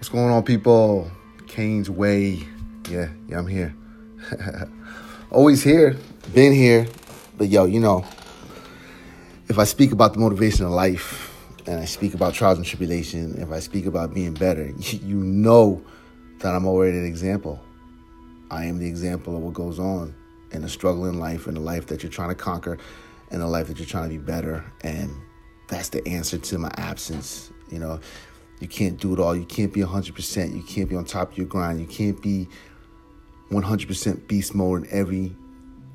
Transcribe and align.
What's 0.00 0.08
going 0.08 0.30
on, 0.30 0.44
people? 0.44 1.10
Kane's 1.46 1.90
Way. 1.90 2.42
Yeah, 2.88 3.10
yeah, 3.28 3.38
I'm 3.38 3.46
here. 3.46 3.76
Always 5.30 5.62
here, 5.62 5.94
been 6.32 6.54
here. 6.54 6.86
But 7.36 7.48
yo, 7.48 7.66
you 7.66 7.80
know, 7.80 8.06
if 9.48 9.58
I 9.58 9.64
speak 9.64 9.92
about 9.92 10.14
the 10.14 10.18
motivation 10.18 10.64
of 10.64 10.70
life 10.70 11.36
and 11.66 11.78
I 11.78 11.84
speak 11.84 12.14
about 12.14 12.32
trials 12.32 12.56
and 12.56 12.66
tribulation, 12.66 13.42
if 13.42 13.52
I 13.52 13.58
speak 13.58 13.84
about 13.84 14.14
being 14.14 14.32
better, 14.32 14.72
you 14.78 15.16
know 15.16 15.84
that 16.38 16.54
I'm 16.54 16.66
already 16.66 16.96
an 16.96 17.04
example. 17.04 17.60
I 18.50 18.64
am 18.64 18.78
the 18.78 18.88
example 18.88 19.36
of 19.36 19.42
what 19.42 19.52
goes 19.52 19.78
on 19.78 20.14
in 20.52 20.64
a 20.64 20.68
struggle 20.70 21.04
in 21.10 21.18
life, 21.18 21.46
in 21.46 21.58
a 21.58 21.60
life 21.60 21.88
that 21.88 22.02
you're 22.02 22.10
trying 22.10 22.30
to 22.30 22.34
conquer, 22.34 22.78
in 23.30 23.42
a 23.42 23.46
life 23.46 23.66
that 23.66 23.78
you're 23.78 23.86
trying 23.86 24.08
to 24.08 24.16
be 24.16 24.24
better. 24.24 24.64
And 24.80 25.14
that's 25.68 25.90
the 25.90 26.08
answer 26.08 26.38
to 26.38 26.58
my 26.58 26.70
absence. 26.78 27.50
You 27.70 27.80
know, 27.80 28.00
you 28.60 28.68
can't 28.68 29.00
do 29.00 29.12
it 29.12 29.18
all. 29.18 29.34
You 29.34 29.46
can't 29.46 29.72
be 29.72 29.80
100%. 29.80 30.54
You 30.54 30.62
can't 30.62 30.88
be 30.88 30.96
on 30.96 31.04
top 31.04 31.32
of 31.32 31.38
your 31.38 31.46
grind. 31.46 31.80
You 31.80 31.86
can't 31.86 32.20
be 32.22 32.46
100% 33.50 34.28
beast 34.28 34.54
mode 34.54 34.84
in 34.84 34.90
every 34.90 35.34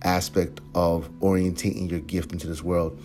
aspect 0.03 0.61
of 0.73 1.09
orientating 1.19 1.89
your 1.89 1.99
gift 2.01 2.31
into 2.31 2.47
this 2.47 2.61
world. 2.61 2.99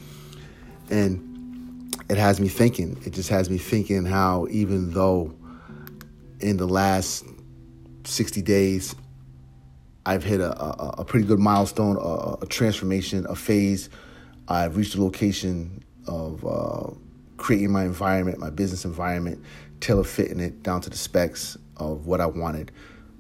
And 0.90 1.94
it 2.08 2.16
has 2.16 2.40
me 2.40 2.48
thinking. 2.48 3.00
It 3.04 3.12
just 3.12 3.28
has 3.28 3.48
me 3.48 3.58
thinking 3.58 4.04
how 4.04 4.46
even 4.50 4.92
though 4.92 5.34
in 6.40 6.56
the 6.56 6.66
last 6.66 7.24
60 8.04 8.42
days 8.42 8.94
I've 10.06 10.24
hit 10.24 10.40
a, 10.40 10.58
a, 10.60 10.94
a 10.98 11.04
pretty 11.04 11.26
good 11.26 11.38
milestone, 11.38 11.96
a, 11.96 12.42
a, 12.42 12.46
transformation, 12.46 13.26
a 13.28 13.36
phase. 13.36 13.90
I've 14.48 14.76
reached 14.76 14.94
a 14.94 15.02
location 15.02 15.84
of 16.06 16.44
uh, 16.44 16.90
creating 17.50 17.72
my 17.72 17.82
environment, 17.82 18.38
my 18.38 18.48
business 18.48 18.84
environment, 18.84 19.42
tailor 19.80 20.04
fitting 20.04 20.38
it 20.38 20.62
down 20.62 20.80
to 20.80 20.88
the 20.88 20.96
specs 20.96 21.58
of 21.78 22.06
what 22.06 22.20
I 22.20 22.26
wanted, 22.26 22.70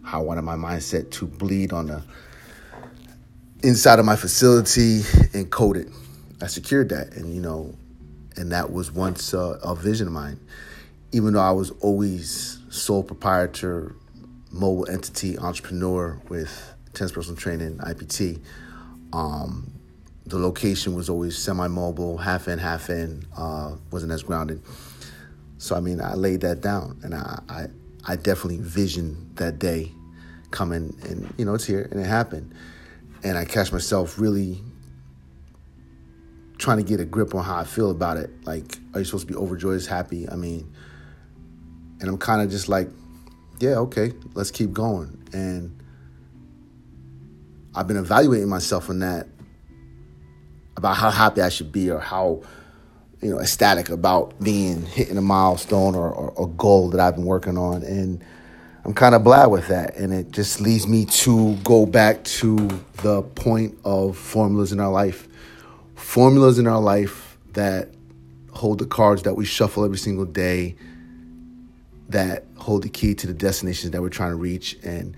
how 0.04 0.20
I 0.20 0.22
wanted 0.22 0.42
my 0.42 0.54
mindset 0.54 1.10
to 1.14 1.26
bleed 1.26 1.72
on 1.72 1.88
the 1.88 2.00
inside 3.64 3.98
of 3.98 4.04
my 4.04 4.14
facility 4.14 5.00
and 5.34 5.50
code 5.50 5.78
it. 5.78 5.88
I 6.40 6.46
secured 6.46 6.90
that, 6.90 7.14
and 7.14 7.34
you 7.34 7.40
know, 7.40 7.74
and 8.36 8.52
that 8.52 8.72
was 8.72 8.92
once 8.92 9.34
uh, 9.34 9.58
a 9.64 9.74
vision 9.74 10.06
of 10.06 10.12
mine. 10.12 10.38
Even 11.10 11.32
though 11.32 11.40
I 11.40 11.50
was 11.50 11.72
always 11.80 12.60
sole 12.68 13.02
proprietor, 13.02 13.96
mobile 14.52 14.88
entity 14.88 15.40
entrepreneur 15.40 16.20
with 16.28 16.72
Intense 16.86 17.10
Personal 17.10 17.36
Training, 17.36 17.78
IPT, 17.78 18.40
um, 19.12 19.72
the 20.26 20.38
location 20.38 20.94
was 20.94 21.08
always 21.08 21.36
semi-mobile, 21.36 22.18
half 22.18 22.48
in, 22.48 22.58
half 22.58 22.90
in, 22.90 23.24
uh, 23.36 23.76
wasn't 23.90 24.12
as 24.12 24.22
grounded. 24.22 24.62
So 25.58 25.76
I 25.76 25.80
mean, 25.80 26.00
I 26.00 26.14
laid 26.14 26.40
that 26.42 26.60
down, 26.60 27.00
and 27.02 27.14
I, 27.14 27.40
I, 27.48 27.66
I 28.04 28.16
definitely 28.16 28.58
visioned 28.58 29.36
that 29.36 29.58
day 29.58 29.92
coming, 30.50 30.96
and 31.02 31.32
you 31.36 31.44
know, 31.44 31.54
it's 31.54 31.66
here, 31.66 31.88
and 31.90 32.00
it 32.00 32.06
happened, 32.06 32.54
and 33.22 33.36
I 33.36 33.44
catch 33.44 33.72
myself 33.72 34.18
really 34.18 34.62
trying 36.58 36.76
to 36.76 36.82
get 36.82 37.00
a 37.00 37.04
grip 37.04 37.34
on 37.34 37.44
how 37.44 37.56
I 37.56 37.64
feel 37.64 37.90
about 37.90 38.16
it. 38.16 38.30
Like, 38.44 38.78
are 38.94 39.00
you 39.00 39.04
supposed 39.04 39.26
to 39.26 39.32
be 39.32 39.38
overjoyed, 39.38 39.84
happy? 39.86 40.28
I 40.28 40.36
mean, 40.36 40.72
and 42.00 42.08
I'm 42.08 42.18
kind 42.18 42.42
of 42.42 42.50
just 42.50 42.68
like, 42.68 42.88
yeah, 43.58 43.76
okay, 43.76 44.12
let's 44.34 44.50
keep 44.50 44.72
going, 44.72 45.22
and 45.32 45.82
I've 47.74 47.86
been 47.86 47.96
evaluating 47.98 48.48
myself 48.48 48.90
on 48.90 49.00
that 49.00 49.26
about 50.80 50.96
how 50.96 51.10
happy 51.10 51.42
I 51.42 51.50
should 51.50 51.72
be 51.72 51.90
or 51.90 51.98
how 51.98 52.42
you 53.20 53.30
know 53.30 53.38
ecstatic 53.38 53.90
about 53.90 54.40
being 54.40 54.86
hitting 54.86 55.18
a 55.18 55.20
milestone 55.20 55.94
or, 55.94 56.10
or 56.10 56.46
a 56.46 56.48
goal 56.48 56.88
that 56.90 57.00
I've 57.00 57.16
been 57.16 57.26
working 57.26 57.58
on. 57.58 57.82
And 57.82 58.24
I'm 58.86 58.94
kind 58.94 59.14
of 59.14 59.22
glad 59.22 59.46
with 59.48 59.68
that. 59.68 59.96
And 59.96 60.14
it 60.14 60.30
just 60.30 60.58
leads 60.58 60.86
me 60.86 61.04
to 61.04 61.54
go 61.56 61.84
back 61.84 62.24
to 62.24 62.56
the 63.02 63.20
point 63.22 63.76
of 63.84 64.16
formulas 64.16 64.72
in 64.72 64.80
our 64.80 64.90
life. 64.90 65.28
Formulas 65.96 66.58
in 66.58 66.66
our 66.66 66.80
life 66.80 67.36
that 67.52 67.90
hold 68.54 68.78
the 68.78 68.86
cards 68.86 69.24
that 69.24 69.34
we 69.34 69.44
shuffle 69.44 69.84
every 69.84 69.98
single 69.98 70.24
day 70.24 70.76
that 72.08 72.44
hold 72.56 72.82
the 72.82 72.88
key 72.88 73.14
to 73.14 73.26
the 73.26 73.34
destinations 73.34 73.92
that 73.92 74.00
we're 74.00 74.08
trying 74.08 74.30
to 74.30 74.36
reach. 74.36 74.78
And 74.82 75.14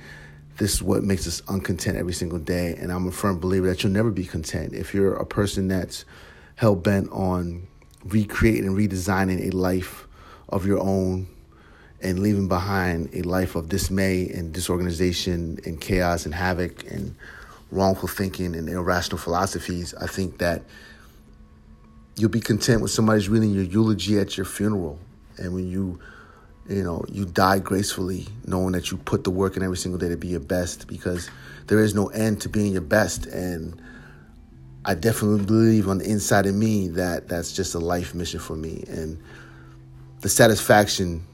this 0.59 0.75
is 0.75 0.83
what 0.83 1.03
makes 1.03 1.27
us 1.27 1.43
uncontent 1.49 1.97
every 1.97 2.13
single 2.13 2.39
day. 2.39 2.75
And 2.79 2.93
I'm 2.93 3.09
a 3.09 3.13
firm 3.13 3.39
believer 3.39 3.69
that 3.69 3.83
you'll 3.83 3.93
never 3.93 4.11
be 4.11 4.25
content. 4.25 4.75
If 4.75 4.95
you're 4.95 5.15
a 5.15 5.27
person 5.27 5.69
that's 5.69 6.05
hell 6.57 6.77
bent 6.77 7.11
on 7.11 7.67
recreating 8.05 8.67
and 8.67 8.77
redesigning 8.77 9.53
a 9.53 9.57
life 9.57 10.07
of 10.49 10.67
your 10.67 10.81
own 10.81 11.27
and 12.03 12.19
leaving 12.19 12.49
behind 12.49 13.09
a 13.15 13.23
life 13.23 13.55
of 13.55 13.69
dismay 13.69 14.29
and 14.29 14.53
disorganization 14.53 15.59
and 15.65 15.81
chaos 15.81 16.27
and 16.27 16.35
havoc 16.35 16.85
and 16.91 17.15
wrongful 17.71 18.09
thinking 18.09 18.55
and 18.55 18.69
irrational 18.69 19.19
philosophies, 19.19 19.95
I 19.95 20.07
think 20.07 20.39
that 20.39 20.63
you'll 22.17 22.29
be 22.29 22.41
content 22.41 22.83
with 22.83 22.91
somebody's 22.91 23.29
reading 23.29 23.55
your 23.55 23.65
eulogy 23.65 24.19
at 24.19 24.37
your 24.37 24.47
funeral. 24.47 24.99
And 25.39 25.55
when 25.55 25.69
you 25.69 25.99
you 26.69 26.83
know, 26.83 27.05
you 27.09 27.25
die 27.25 27.59
gracefully 27.59 28.27
knowing 28.47 28.73
that 28.73 28.91
you 28.91 28.97
put 28.97 29.25
the 29.25 29.31
work 29.31 29.57
in 29.57 29.63
every 29.63 29.77
single 29.77 29.99
day 29.99 30.09
to 30.09 30.17
be 30.17 30.29
your 30.29 30.41
best 30.41 30.87
because 30.87 31.31
there 31.67 31.81
is 31.81 31.95
no 31.95 32.09
end 32.09 32.41
to 32.43 32.49
being 32.49 32.73
your 32.73 32.83
best. 32.83 33.27
And 33.27 33.81
I 34.85 34.95
definitely 34.95 35.45
believe 35.45 35.89
on 35.89 35.99
the 35.99 36.09
inside 36.09 36.47
of 36.47 36.55
me 36.55 36.89
that 36.89 37.29
that's 37.29 37.53
just 37.53 37.75
a 37.75 37.79
life 37.79 38.15
mission 38.15 38.41
for 38.41 38.57
me. 38.57 38.85
And 38.89 39.21
the 40.21 40.29
satisfaction 40.29 41.27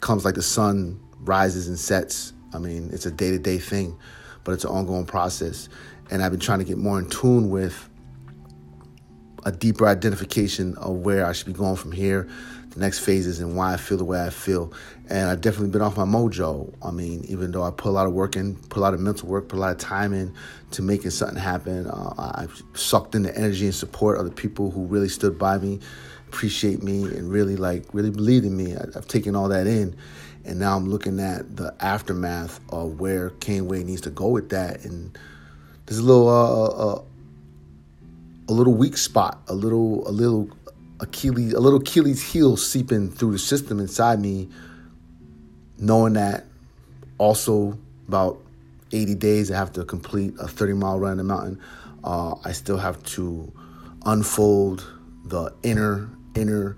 comes 0.00 0.24
like 0.24 0.36
the 0.36 0.42
sun 0.42 1.00
rises 1.20 1.68
and 1.68 1.78
sets. 1.78 2.32
I 2.54 2.58
mean, 2.58 2.90
it's 2.92 3.06
a 3.06 3.10
day 3.10 3.30
to 3.30 3.38
day 3.38 3.58
thing, 3.58 3.96
but 4.44 4.52
it's 4.52 4.64
an 4.64 4.70
ongoing 4.70 5.06
process. 5.06 5.68
And 6.10 6.22
I've 6.22 6.30
been 6.30 6.40
trying 6.40 6.60
to 6.60 6.64
get 6.64 6.78
more 6.78 6.98
in 6.98 7.08
tune 7.08 7.50
with 7.50 7.88
a 9.44 9.52
deeper 9.52 9.86
identification 9.86 10.76
of 10.76 10.96
where 10.96 11.26
I 11.26 11.32
should 11.32 11.46
be 11.46 11.52
going 11.52 11.76
from 11.76 11.92
here 11.92 12.28
the 12.78 12.84
next 12.84 13.00
phases 13.00 13.40
and 13.40 13.56
why 13.56 13.74
I 13.74 13.76
feel 13.76 13.98
the 13.98 14.04
way 14.04 14.22
I 14.22 14.30
feel. 14.30 14.72
And 15.08 15.28
I've 15.28 15.40
definitely 15.40 15.70
been 15.70 15.82
off 15.82 15.96
my 15.96 16.04
mojo. 16.04 16.72
I 16.82 16.90
mean, 16.90 17.24
even 17.28 17.50
though 17.50 17.62
I 17.62 17.70
put 17.70 17.88
a 17.88 17.92
lot 17.92 18.06
of 18.06 18.12
work 18.12 18.36
in, 18.36 18.56
put 18.56 18.78
a 18.78 18.80
lot 18.80 18.94
of 18.94 19.00
mental 19.00 19.28
work, 19.28 19.48
put 19.48 19.56
a 19.56 19.60
lot 19.60 19.72
of 19.72 19.78
time 19.78 20.12
in 20.12 20.34
to 20.72 20.82
making 20.82 21.10
something 21.10 21.38
happen, 21.38 21.86
uh, 21.86 22.32
I've 22.36 22.62
sucked 22.74 23.14
in 23.14 23.22
the 23.22 23.36
energy 23.36 23.64
and 23.64 23.74
support 23.74 24.18
of 24.18 24.26
the 24.26 24.30
people 24.30 24.70
who 24.70 24.84
really 24.84 25.08
stood 25.08 25.38
by 25.38 25.58
me, 25.58 25.80
appreciate 26.28 26.82
me, 26.82 27.04
and 27.04 27.30
really 27.30 27.56
like 27.56 27.84
really 27.92 28.10
believed 28.10 28.44
in 28.44 28.56
me. 28.56 28.76
I, 28.76 28.84
have 28.94 29.08
taken 29.08 29.34
all 29.34 29.48
that 29.48 29.66
in. 29.66 29.96
And 30.44 30.58
now 30.58 30.76
I'm 30.76 30.88
looking 30.88 31.20
at 31.20 31.56
the 31.56 31.74
aftermath 31.80 32.60
of 32.70 33.00
where 33.00 33.30
Kane 33.30 33.66
Way 33.66 33.82
needs 33.82 34.00
to 34.02 34.10
go 34.10 34.28
with 34.28 34.50
that. 34.50 34.84
And 34.84 35.18
there's 35.86 35.98
a 35.98 36.02
little 36.02 36.28
uh, 36.28 36.68
uh, 36.68 37.02
a 38.48 38.52
little 38.52 38.74
weak 38.74 38.96
spot, 38.96 39.40
a 39.48 39.54
little 39.54 40.06
a 40.08 40.10
little 40.10 40.48
Achilles, 41.00 41.52
a 41.52 41.60
little 41.60 41.80
Achilles 41.80 42.22
heel 42.22 42.56
seeping 42.56 43.10
through 43.10 43.32
the 43.32 43.38
system 43.38 43.78
inside 43.78 44.20
me, 44.20 44.48
knowing 45.78 46.14
that 46.14 46.44
also 47.18 47.78
about 48.08 48.40
80 48.92 49.14
days 49.16 49.50
I 49.50 49.56
have 49.56 49.72
to 49.74 49.84
complete 49.84 50.34
a 50.40 50.48
30 50.48 50.72
mile 50.74 50.98
run 50.98 51.12
in 51.12 51.18
the 51.18 51.24
mountain. 51.24 51.60
Uh, 52.02 52.34
I 52.44 52.52
still 52.52 52.78
have 52.78 53.02
to 53.04 53.52
unfold 54.06 54.90
the 55.24 55.52
inner 55.62 56.08
inner 56.34 56.76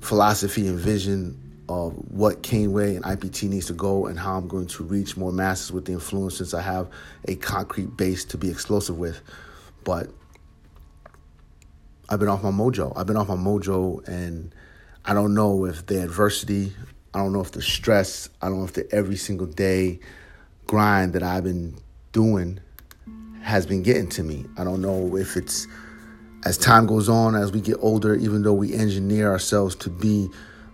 philosophy 0.00 0.66
and 0.66 0.78
vision 0.78 1.38
of 1.68 1.92
what 2.10 2.42
Kane 2.42 2.72
Way 2.72 2.96
and 2.96 3.04
IPT 3.04 3.48
needs 3.48 3.66
to 3.66 3.72
go 3.72 4.06
and 4.06 4.18
how 4.18 4.36
I'm 4.36 4.48
going 4.48 4.66
to 4.66 4.82
reach 4.82 5.16
more 5.16 5.32
masses 5.32 5.72
with 5.72 5.86
the 5.86 5.92
influence 5.92 6.36
since 6.36 6.52
I 6.52 6.60
have 6.60 6.88
a 7.26 7.36
concrete 7.36 7.96
base 7.96 8.24
to 8.26 8.36
be 8.36 8.50
explosive 8.50 8.98
with. 8.98 9.20
But 9.84 10.10
I've 12.12 12.18
been 12.18 12.28
off 12.28 12.42
my 12.42 12.50
mojo. 12.50 12.92
I've 12.94 13.06
been 13.06 13.16
off 13.16 13.28
my 13.28 13.36
mojo, 13.36 14.06
and 14.06 14.54
I 15.02 15.14
don't 15.14 15.32
know 15.32 15.64
if 15.64 15.86
the 15.86 16.02
adversity, 16.02 16.74
I 17.14 17.20
don't 17.20 17.32
know 17.32 17.40
if 17.40 17.52
the 17.52 17.62
stress, 17.62 18.28
I 18.42 18.50
don't 18.50 18.58
know 18.58 18.64
if 18.66 18.74
the 18.74 18.86
every 18.92 19.16
single 19.16 19.46
day 19.46 19.98
grind 20.66 21.14
that 21.14 21.22
I've 21.22 21.44
been 21.44 21.74
doing 22.12 22.60
has 23.40 23.64
been 23.64 23.82
getting 23.82 24.10
to 24.10 24.22
me. 24.22 24.44
I 24.58 24.64
don't 24.64 24.82
know 24.82 25.16
if 25.16 25.38
it's 25.38 25.66
as 26.44 26.58
time 26.58 26.84
goes 26.84 27.08
on, 27.08 27.34
as 27.34 27.50
we 27.50 27.62
get 27.62 27.78
older, 27.80 28.14
even 28.14 28.42
though 28.42 28.52
we 28.52 28.74
engineer 28.74 29.30
ourselves 29.30 29.74
to 29.76 29.88
be 29.88 30.28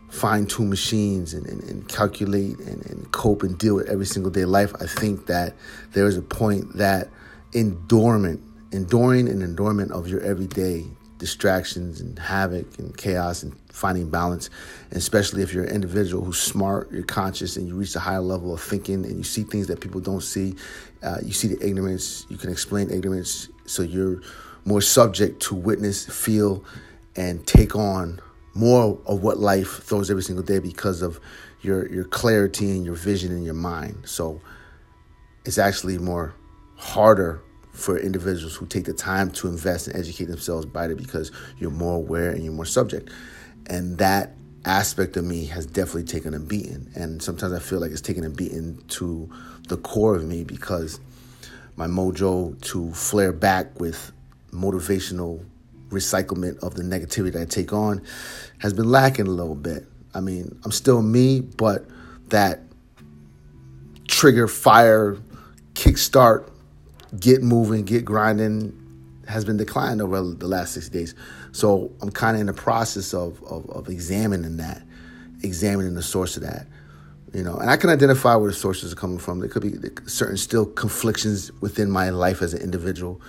fine 0.09 0.45
tune 0.45 0.69
machines 0.69 1.35
and, 1.35 1.47
and, 1.47 1.63
and 1.63 1.89
calculate 1.89 2.59
and, 2.59 2.85
and, 2.87 3.13
cope 3.13 3.45
and 3.45 3.57
deal 3.59 3.77
with 3.77 3.89
every 3.89 4.07
single 4.07 4.33
day 4.33 4.45
life, 4.45 4.75
I 4.81 4.87
think 4.89 5.27
that 5.27 5.55
there 5.93 6.09
is 6.09 6.17
a 6.17 6.23
point 6.23 6.79
that 6.79 7.09
endurement, 7.53 8.43
enduring 8.73 9.29
and 9.29 9.41
endurement 9.41 9.93
of 9.93 10.09
your 10.09 10.21
everyday 10.23 10.85
distractions 11.19 12.01
and 12.01 12.19
havoc 12.19 12.79
and 12.79 12.97
chaos 12.97 13.43
and 13.43 13.55
finding 13.71 14.09
balance. 14.09 14.51
And 14.91 14.99
especially 14.99 15.43
if 15.43 15.53
you're 15.53 15.65
an 15.65 15.75
individual 15.75 16.25
who's 16.25 16.41
smart, 16.41 16.91
you're 16.91 17.03
conscious, 17.03 17.57
and 17.57 17.69
you 17.69 17.75
reach 17.75 17.95
a 17.97 18.01
higher 18.01 18.21
level 18.21 18.55
of 18.55 18.61
thinking 18.63 19.05
and 19.05 19.17
you 19.17 19.25
see 19.25 19.43
things 19.43 19.67
that 19.67 19.81
people 19.81 20.01
don't 20.01 20.23
see. 20.23 20.55
Uh, 21.03 21.19
you 21.23 21.33
see 21.33 21.49
the 21.49 21.65
ignorance, 21.65 22.27
you 22.29 22.37
can 22.37 22.51
explain 22.51 22.91
ignorance, 22.91 23.49
so 23.67 23.83
you're 23.83 24.21
more 24.65 24.81
subject 24.81 25.41
to 25.41 25.55
witness, 25.55 26.07
feel, 26.07 26.65
and 27.17 27.47
take 27.47 27.75
on 27.77 28.21
more 28.55 28.99
of 29.07 29.23
what 29.23 29.39
life 29.39 29.83
throws 29.83 30.11
every 30.11 30.23
single 30.23 30.45
day 30.45 30.59
because 30.59 31.03
of 31.03 31.21
your 31.61 31.89
your 31.93 32.05
clarity 32.05 32.71
and 32.71 32.85
your 32.85 32.95
vision 32.95 33.33
in 33.33 33.43
your 33.45 33.55
mind. 33.55 33.97
So 34.05 34.41
it's 35.45 35.59
actually 35.59 35.99
more 35.99 36.35
harder 36.77 37.41
for 37.79 37.97
individuals 37.97 38.57
who 38.57 38.67
take 38.67 38.85
the 38.85 38.93
time 38.93 39.31
to 39.31 39.47
invest 39.47 39.87
and 39.87 39.97
educate 39.97 40.25
themselves 40.25 40.67
by 40.67 40.87
it 40.87 40.97
because 40.97 41.31
you're 41.59 41.71
more 41.71 41.95
aware 41.95 42.31
and 42.31 42.43
you're 42.43 42.53
more 42.53 42.65
subject. 42.65 43.09
And 43.67 43.99
that 43.99 44.35
aspect 44.65 45.17
of 45.17 45.25
me 45.25 45.47
has 45.47 45.65
definitely 45.65 46.03
taken 46.03 46.35
a 46.35 46.41
beating. 46.41 46.91
And 46.97 47.23
sometimes 47.23 47.53
I 47.53 47.61
feel 47.61 47.79
like 47.79 47.93
it's 47.93 48.01
taken 48.01 48.25
a 48.25 48.31
beating 48.31 48.83
to 48.89 49.31
the 49.69 49.77
core 49.77 50.17
of 50.17 50.25
me 50.25 50.43
because 50.43 50.99
my 51.77 51.87
mojo 51.87 52.61
to 52.63 52.93
flare 52.95 53.33
back 53.33 53.79
with 53.79 54.11
motivational 54.51 55.45
recyclement 55.91 56.59
of 56.59 56.75
the 56.75 56.83
negativity 56.83 57.33
that 57.33 57.43
I 57.43 57.45
take 57.45 57.73
on 57.73 58.03
has 58.59 58.73
been 58.73 58.91
lacking 58.91 59.29
a 59.29 59.31
little 59.31 59.55
bit. 59.55 59.87
I 60.15 60.21
mean, 60.21 60.59
I'm 60.65 60.73
still 60.73 61.01
me, 61.01 61.41
but 61.43 61.87
that 62.31 62.61
trigger, 64.09 64.49
fire, 64.49 65.17
kickstart, 65.75 66.51
get 67.19 67.43
moving, 67.43 67.85
get 67.85 68.05
grinding 68.05 68.85
has 69.29 69.45
been 69.45 69.59
declining 69.59 70.01
over 70.01 70.23
the 70.23 70.49
last 70.49 70.73
six 70.73 70.89
days. 70.89 71.15
So 71.53 71.93
I'm 72.01 72.11
kind 72.11 72.37
of 72.37 72.41
in 72.41 72.47
the 72.47 72.55
process 72.55 73.13
of, 73.13 73.43
of, 73.45 73.69
of 73.71 73.89
examining 73.89 74.57
that, 74.57 74.83
examining 75.43 75.95
the 75.95 76.03
source 76.03 76.37
of 76.37 76.43
that. 76.45 76.67
You 77.35 77.43
know, 77.43 77.57
and 77.57 77.69
I 77.69 77.77
can 77.77 77.91
identify 77.91 78.37
where 78.37 78.51
the 78.51 78.57
sources 78.57 78.93
are 78.93 78.97
coming 78.97 79.19
from. 79.19 79.41
There 79.41 79.51
could 79.51 79.63
be 79.63 79.75
certain 80.09 80.39
still 80.39 80.65
conflictions 80.65 81.53
within 81.61 81.91
my 81.91 82.09
life 82.09 82.41
as 82.41 82.55
an 82.55 82.63
individual. 82.63 83.21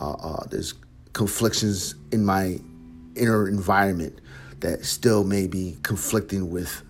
Uh, 0.00 0.12
uh, 0.12 0.46
there's 0.50 0.72
conflictions 1.12 1.94
in 2.12 2.24
my 2.24 2.58
inner 3.14 3.46
environment 3.46 4.20
that 4.60 4.86
still 4.86 5.24
may 5.24 5.46
be 5.46 5.76
conflicting 5.82 6.50
with 6.50 6.82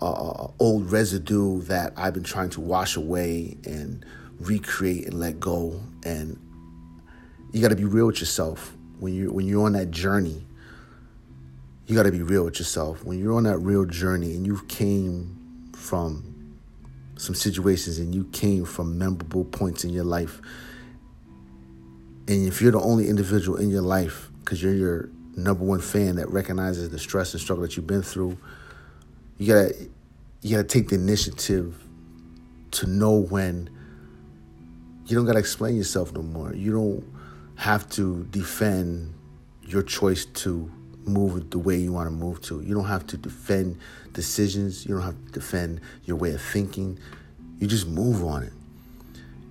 uh, 0.00 0.12
uh, 0.12 0.50
old 0.60 0.92
residue 0.92 1.62
that 1.62 1.92
I've 1.96 2.14
been 2.14 2.22
trying 2.22 2.50
to 2.50 2.60
wash 2.60 2.96
away 2.96 3.56
and 3.64 4.04
recreate 4.40 5.06
and 5.06 5.20
let 5.20 5.40
go. 5.40 5.80
And 6.04 6.38
you 7.52 7.60
got 7.60 7.68
to 7.68 7.76
be 7.76 7.84
real 7.84 8.06
with 8.06 8.20
yourself 8.20 8.76
when 8.98 9.14
you 9.14 9.32
when 9.32 9.46
you're 9.46 9.64
on 9.64 9.72
that 9.72 9.90
journey. 9.90 10.46
You 11.86 11.94
got 11.94 12.04
to 12.04 12.12
be 12.12 12.22
real 12.22 12.44
with 12.44 12.58
yourself 12.58 13.04
when 13.04 13.18
you're 13.18 13.34
on 13.34 13.42
that 13.44 13.58
real 13.58 13.84
journey 13.84 14.34
and 14.34 14.46
you 14.46 14.62
came 14.68 15.70
from 15.76 16.56
some 17.16 17.34
situations 17.34 17.98
and 17.98 18.14
you 18.14 18.24
came 18.32 18.64
from 18.64 18.96
memorable 18.98 19.44
points 19.44 19.84
in 19.84 19.90
your 19.90 20.04
life 20.04 20.40
and 22.26 22.46
if 22.46 22.62
you're 22.62 22.72
the 22.72 22.80
only 22.80 23.08
individual 23.08 23.58
in 23.58 23.68
your 23.68 23.82
life, 23.82 24.30
because 24.40 24.62
you're 24.62 24.74
your 24.74 25.10
number 25.36 25.64
one 25.64 25.80
fan 25.80 26.16
that 26.16 26.30
recognizes 26.30 26.88
the 26.90 26.98
stress 26.98 27.34
and 27.34 27.40
struggle 27.40 27.62
that 27.62 27.76
you've 27.76 27.86
been 27.86 28.02
through, 28.02 28.38
you 29.36 29.46
gotta 29.46 29.74
you 30.40 30.56
gotta 30.56 30.66
take 30.66 30.88
the 30.88 30.94
initiative 30.94 31.76
to 32.72 32.86
know 32.86 33.12
when 33.12 33.68
you 35.06 35.16
don't 35.16 35.26
gotta 35.26 35.38
explain 35.38 35.76
yourself 35.76 36.12
no 36.12 36.22
more. 36.22 36.54
You 36.54 36.72
don't 36.72 37.14
have 37.56 37.88
to 37.90 38.24
defend 38.30 39.14
your 39.62 39.82
choice 39.82 40.24
to 40.24 40.70
move 41.04 41.50
the 41.50 41.58
way 41.58 41.76
you 41.76 41.92
want 41.92 42.06
to 42.06 42.14
move 42.14 42.40
to. 42.42 42.60
You 42.62 42.74
don't 42.74 42.86
have 42.86 43.06
to 43.08 43.16
defend 43.16 43.78
decisions. 44.12 44.86
You 44.86 44.94
don't 44.94 45.04
have 45.04 45.26
to 45.26 45.32
defend 45.32 45.80
your 46.04 46.16
way 46.16 46.32
of 46.32 46.40
thinking. 46.40 46.98
You 47.58 47.66
just 47.66 47.86
move 47.86 48.24
on 48.24 48.42
it. 48.42 48.52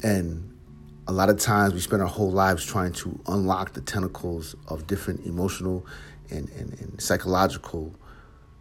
And 0.03 0.49
a 1.07 1.11
lot 1.11 1.29
of 1.29 1.39
times 1.39 1.73
we 1.73 1.79
spend 1.79 2.01
our 2.01 2.07
whole 2.07 2.31
lives 2.31 2.65
trying 2.65 2.93
to 2.93 3.19
unlock 3.27 3.73
the 3.73 3.81
tentacles 3.81 4.55
of 4.67 4.87
different 4.87 5.25
emotional 5.25 5.85
and, 6.29 6.49
and, 6.51 6.79
and, 6.79 7.01
psychological 7.01 7.93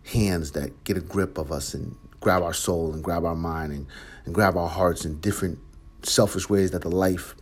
hands 0.04 0.52
that 0.52 0.84
get 0.84 0.96
a 0.96 1.00
grip 1.00 1.38
of 1.38 1.52
us 1.52 1.74
and 1.74 1.94
grab 2.20 2.42
our 2.42 2.52
soul 2.52 2.92
and 2.92 3.02
grab 3.02 3.24
our 3.24 3.36
mind 3.36 3.72
and, 3.72 3.86
and 4.24 4.34
grab 4.34 4.56
our 4.56 4.68
hearts 4.68 5.04
in 5.04 5.18
different 5.20 5.58
selfish 6.02 6.48
ways 6.48 6.70
that 6.72 6.82
the 6.82 6.90
life 6.90 7.34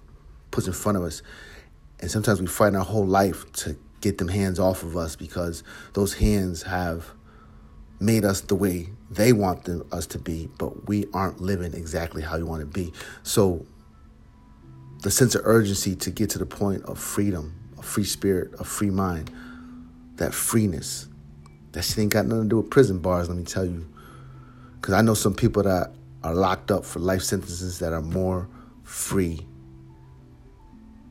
puts 0.50 0.66
in 0.66 0.72
front 0.72 0.98
of 0.98 1.04
us. 1.04 1.22
And 2.00 2.10
sometimes 2.10 2.40
we 2.40 2.46
fight 2.46 2.74
our 2.74 2.84
whole 2.84 3.06
life 3.06 3.50
to 3.52 3.76
get 4.00 4.18
them 4.18 4.28
hands 4.28 4.58
off 4.58 4.82
of 4.82 4.96
us 4.96 5.16
because 5.16 5.62
those 5.92 6.14
hands 6.14 6.62
have 6.62 7.06
made 8.00 8.24
us 8.24 8.40
the 8.40 8.54
way 8.54 8.88
they 9.10 9.32
want 9.32 9.64
them, 9.64 9.86
us 9.92 10.06
to 10.06 10.18
be, 10.18 10.48
but 10.58 10.88
we 10.88 11.04
aren't 11.12 11.40
living 11.40 11.74
exactly 11.74 12.22
how 12.22 12.36
you 12.36 12.46
want 12.46 12.60
to 12.60 12.66
be. 12.66 12.92
So 13.22 13.66
the 15.02 15.10
sense 15.10 15.34
of 15.34 15.42
urgency 15.44 15.96
to 15.96 16.10
get 16.10 16.30
to 16.30 16.38
the 16.38 16.46
point 16.46 16.84
of 16.84 16.98
freedom, 16.98 17.54
a 17.78 17.82
free 17.82 18.04
spirit, 18.04 18.52
a 18.58 18.64
free 18.64 18.90
mind, 18.90 19.30
that 20.16 20.34
freeness. 20.34 21.08
That 21.72 21.82
shit 21.82 21.98
ain't 21.98 22.12
got 22.12 22.26
nothing 22.26 22.44
to 22.44 22.48
do 22.48 22.56
with 22.58 22.70
prison 22.70 22.98
bars, 22.98 23.28
let 23.28 23.36
me 23.36 23.44
tell 23.44 23.64
you. 23.64 23.86
Because 24.74 24.94
I 24.94 25.02
know 25.02 25.14
some 25.14 25.34
people 25.34 25.62
that 25.62 25.92
are 26.22 26.34
locked 26.34 26.70
up 26.70 26.84
for 26.84 26.98
life 26.98 27.22
sentences 27.22 27.78
that 27.78 27.92
are 27.92 28.02
more 28.02 28.48
free 28.82 29.46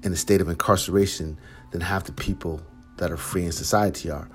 in 0.04 0.14
a 0.14 0.16
state 0.16 0.42
of 0.42 0.50
incarceration 0.50 1.38
than 1.72 1.82
half 1.82 2.06
the 2.06 2.12
people 2.12 2.62
that 2.98 3.12
are 3.12 3.18
free 3.18 3.46
in 3.46 3.52
society 3.52 4.10
are. 4.10 4.30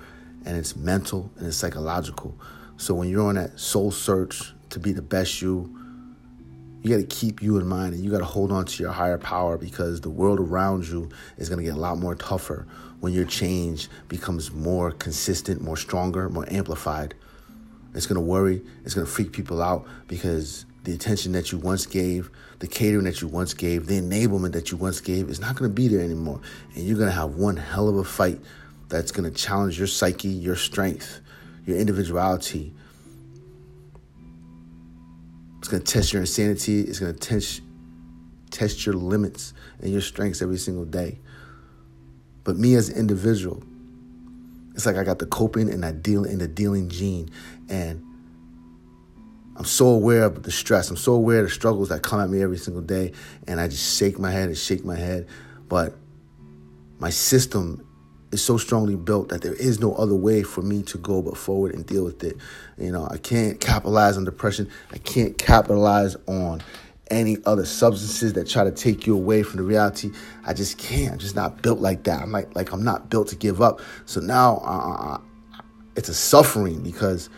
And 0.44 0.56
it's 0.56 0.76
mental 0.76 1.30
and 1.36 1.46
it's 1.46 1.56
psychological. 1.56 2.38
So 2.76 2.94
when 2.94 3.08
you're 3.08 3.26
on 3.26 3.36
that 3.36 3.58
soul 3.58 3.90
search 3.90 4.52
to 4.70 4.78
be 4.78 4.92
the 4.92 5.02
best 5.02 5.40
you, 5.40 5.70
you 6.82 6.90
got 6.90 6.96
to 7.08 7.16
keep 7.16 7.42
you 7.42 7.56
in 7.56 7.66
mind 7.66 7.94
and 7.94 8.04
you 8.04 8.10
got 8.10 8.18
to 8.18 8.24
hold 8.24 8.52
on 8.52 8.66
to 8.66 8.82
your 8.82 8.92
higher 8.92 9.16
power 9.16 9.56
because 9.56 10.02
the 10.02 10.10
world 10.10 10.38
around 10.38 10.86
you 10.86 11.08
is 11.38 11.48
going 11.48 11.58
to 11.58 11.64
get 11.64 11.76
a 11.76 11.80
lot 11.80 11.98
more 11.98 12.14
tougher 12.14 12.66
when 13.00 13.12
your 13.12 13.24
change 13.24 13.88
becomes 14.08 14.52
more 14.52 14.90
consistent, 14.90 15.62
more 15.62 15.76
stronger, 15.76 16.28
more 16.28 16.46
amplified. 16.50 17.14
It's 17.94 18.06
going 18.06 18.16
to 18.16 18.20
worry, 18.20 18.62
it's 18.84 18.94
going 18.94 19.06
to 19.06 19.12
freak 19.12 19.32
people 19.32 19.62
out 19.62 19.86
because 20.08 20.66
the 20.82 20.92
attention 20.92 21.32
that 21.32 21.52
you 21.52 21.58
once 21.58 21.86
gave, 21.86 22.30
the 22.58 22.66
catering 22.66 23.04
that 23.04 23.22
you 23.22 23.28
once 23.28 23.54
gave, 23.54 23.86
the 23.86 24.00
enablement 24.00 24.52
that 24.52 24.70
you 24.70 24.76
once 24.76 25.00
gave 25.00 25.28
is 25.30 25.40
not 25.40 25.56
going 25.56 25.70
to 25.70 25.74
be 25.74 25.88
there 25.88 26.00
anymore. 26.00 26.40
And 26.74 26.84
you're 26.84 26.98
going 26.98 27.08
to 27.08 27.14
have 27.14 27.36
one 27.36 27.56
hell 27.56 27.88
of 27.88 27.96
a 27.96 28.04
fight 28.04 28.40
that's 28.88 29.12
going 29.12 29.30
to 29.30 29.36
challenge 29.36 29.78
your 29.78 29.86
psyche, 29.86 30.28
your 30.28 30.56
strength, 30.56 31.20
your 31.64 31.78
individuality, 31.78 32.74
it's 35.64 35.70
going 35.70 35.82
to 35.82 35.90
test 35.90 36.12
your 36.12 36.20
insanity. 36.20 36.82
It's 36.82 36.98
going 36.98 37.14
to 37.14 37.18
test 37.18 37.62
test 38.50 38.84
your 38.84 38.94
limits 38.94 39.54
and 39.80 39.90
your 39.90 40.02
strengths 40.02 40.42
every 40.42 40.58
single 40.58 40.84
day. 40.84 41.18
But 42.44 42.58
me 42.58 42.74
as 42.74 42.90
an 42.90 42.98
individual, 42.98 43.62
it's 44.74 44.86
like 44.86 44.96
I 44.96 45.04
got 45.04 45.18
the 45.18 45.26
coping 45.26 45.70
and 45.70 45.84
I 45.84 45.92
deal 45.92 46.24
in 46.24 46.38
the 46.38 46.48
dealing 46.48 46.88
gene, 46.88 47.30
and 47.68 48.04
I'm 49.56 49.64
so 49.64 49.86
aware 49.86 50.24
of 50.24 50.42
the 50.42 50.50
stress. 50.50 50.90
I'm 50.90 50.96
so 50.96 51.14
aware 51.14 51.40
of 51.40 51.46
the 51.46 51.52
struggles 51.52 51.90
that 51.90 52.02
come 52.02 52.20
at 52.20 52.28
me 52.28 52.42
every 52.42 52.58
single 52.58 52.82
day, 52.82 53.12
and 53.46 53.60
I 53.60 53.68
just 53.68 53.98
shake 53.98 54.18
my 54.18 54.30
head 54.30 54.48
and 54.48 54.58
shake 54.58 54.84
my 54.84 54.96
head. 54.96 55.28
But 55.68 55.94
my 56.98 57.10
system 57.10 57.86
is 58.32 58.42
so 58.42 58.56
strongly 58.56 58.96
built 58.96 59.28
that 59.28 59.42
there 59.42 59.54
is 59.54 59.78
no 59.78 59.94
other 59.94 60.14
way 60.14 60.42
for 60.42 60.60
me 60.60 60.82
to 60.82 60.98
go 60.98 61.22
but 61.22 61.36
forward 61.36 61.72
and 61.72 61.86
deal 61.86 62.04
with 62.04 62.24
it. 62.24 62.36
You 62.76 62.90
know, 62.90 63.06
I 63.08 63.16
can't 63.16 63.60
capitalize 63.60 64.16
on 64.16 64.24
depression. 64.24 64.68
I 64.92 64.98
can't 64.98 65.38
capitalize 65.38 66.16
on 66.26 66.60
any 67.10 67.36
other 67.44 67.64
substances 67.64 68.32
that 68.32 68.48
try 68.48 68.64
to 68.64 68.70
take 68.70 69.06
you 69.06 69.14
away 69.14 69.42
from 69.42 69.58
the 69.58 69.62
reality. 69.62 70.10
I 70.44 70.54
just 70.54 70.78
can't. 70.78 71.12
I'm 71.12 71.18
just 71.18 71.36
not 71.36 71.62
built 71.62 71.78
like 71.78 72.04
that. 72.04 72.22
I'm 72.22 72.32
like 72.32 72.54
like 72.54 72.72
I'm 72.72 72.84
not 72.84 73.10
built 73.10 73.28
to 73.28 73.36
give 73.36 73.60
up. 73.60 73.80
So 74.06 74.20
now 74.20 74.58
uh, 74.64 75.18
it's 75.96 76.08
a 76.08 76.14
suffering 76.14 76.82
because 76.82 77.28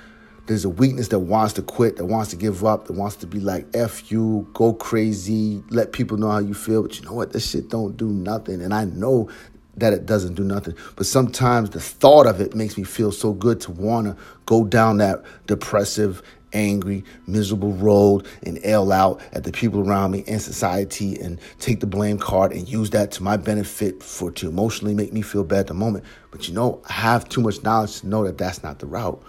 there's 0.46 0.64
a 0.64 0.68
weakness 0.68 1.08
that 1.08 1.18
wants 1.18 1.54
to 1.54 1.62
quit, 1.62 1.96
that 1.96 2.04
wants 2.04 2.30
to 2.30 2.36
give 2.36 2.64
up, 2.64 2.86
that 2.86 2.92
wants 2.92 3.16
to 3.16 3.26
be 3.26 3.40
like 3.40 3.66
F 3.74 4.10
you, 4.12 4.48
go 4.54 4.72
crazy, 4.72 5.62
let 5.70 5.92
people 5.92 6.16
know 6.16 6.30
how 6.30 6.38
you 6.38 6.54
feel. 6.54 6.82
But 6.82 6.98
you 6.98 7.04
know 7.04 7.14
what? 7.14 7.32
This 7.32 7.50
shit 7.50 7.68
don't 7.68 7.96
do 7.96 8.08
nothing. 8.08 8.62
And 8.62 8.72
I 8.72 8.84
know 8.84 9.28
that 9.76 9.92
it 9.92 10.06
doesn't 10.06 10.34
do 10.34 10.44
nothing. 10.44 10.74
But 10.94 11.06
sometimes 11.06 11.70
the 11.70 11.80
thought 11.80 12.26
of 12.26 12.40
it 12.40 12.54
makes 12.54 12.78
me 12.78 12.84
feel 12.84 13.12
so 13.12 13.32
good 13.32 13.60
to 13.62 13.72
want 13.72 14.06
to 14.06 14.16
go 14.46 14.64
down 14.64 14.98
that 14.98 15.22
depressive, 15.46 16.22
angry, 16.56 17.04
miserable 17.26 17.74
road 17.74 18.26
and 18.42 18.58
ail 18.64 18.90
out 18.90 19.20
at 19.32 19.44
the 19.44 19.52
people 19.52 19.86
around 19.88 20.10
me 20.10 20.24
and 20.26 20.40
society 20.40 21.20
and 21.20 21.38
take 21.60 21.80
the 21.80 21.86
blame 21.86 22.18
card 22.18 22.52
and 22.52 22.66
use 22.68 22.90
that 22.90 23.12
to 23.12 23.22
my 23.22 23.36
benefit 23.36 24.02
for 24.02 24.30
to 24.32 24.48
emotionally 24.48 24.94
make 24.94 25.12
me 25.12 25.22
feel 25.22 25.44
bad 25.44 25.60
at 25.60 25.66
the 25.68 25.74
moment. 25.74 26.04
But 26.30 26.48
you 26.48 26.54
know, 26.54 26.80
I 26.88 26.94
have 26.94 27.28
too 27.28 27.42
much 27.42 27.62
knowledge 27.62 28.00
to 28.00 28.08
know 28.08 28.24
that 28.24 28.38
that's 28.38 28.62
not 28.62 28.78
the 28.78 28.86
route. 28.86 29.22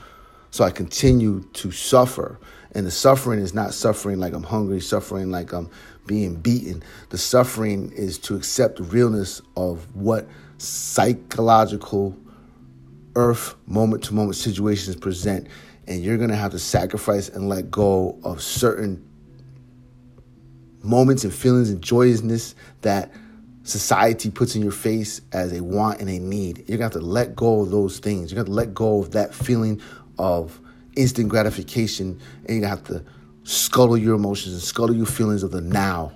So 0.51 0.63
I 0.63 0.71
continue 0.71 1.41
to 1.53 1.71
suffer. 1.71 2.39
And 2.71 2.85
the 2.85 2.91
suffering 2.91 3.39
is 3.39 3.53
not 3.53 3.73
suffering 3.73 4.19
like 4.19 4.33
I'm 4.33 4.43
hungry, 4.43 4.79
suffering 4.79 5.29
like 5.29 5.51
I'm 5.51 5.69
being 6.05 6.35
beaten. 6.35 6.83
The 7.09 7.17
suffering 7.17 7.91
is 7.91 8.17
to 8.19 8.35
accept 8.35 8.77
the 8.77 8.83
realness 8.83 9.41
of 9.55 9.93
what 9.95 10.27
psychological 10.57 12.15
earth 13.17 13.55
moment 13.65 14.03
to 14.05 14.13
moment 14.13 14.35
situations 14.35 14.95
present. 14.95 15.47
And 15.87 16.03
you're 16.03 16.17
going 16.17 16.29
to 16.29 16.35
have 16.35 16.51
to 16.51 16.59
sacrifice 16.59 17.29
and 17.29 17.49
let 17.49 17.71
go 17.71 18.19
of 18.23 18.41
certain 18.41 19.03
moments 20.83 21.23
and 21.23 21.33
feelings 21.33 21.69
and 21.69 21.81
joyousness 21.81 22.55
that 22.81 23.11
society 23.63 24.31
puts 24.31 24.55
in 24.55 24.61
your 24.61 24.71
face 24.71 25.21
as 25.33 25.51
a 25.51 25.61
want 25.61 25.99
and 25.99 26.09
a 26.09 26.19
need. 26.19 26.63
You're 26.67 26.77
gonna 26.77 26.85
have 26.85 26.93
to 26.93 26.99
let 26.99 27.35
go 27.35 27.61
of 27.61 27.71
those 27.71 27.99
things. 27.99 28.31
You're 28.31 28.43
gonna 28.43 28.55
let 28.55 28.73
go 28.73 29.01
of 29.01 29.11
that 29.11 29.33
feeling 29.33 29.81
of 30.17 30.59
instant 30.95 31.29
gratification, 31.29 32.19
and 32.45 32.49
you're 32.49 32.59
gonna 32.61 32.69
have 32.69 32.85
to 32.85 33.03
scuttle 33.43 33.97
your 33.97 34.15
emotions 34.15 34.53
and 34.53 34.63
scuttle 34.63 34.95
your 34.95 35.05
feelings 35.05 35.43
of 35.43 35.51
the 35.51 35.61
now 35.61 36.13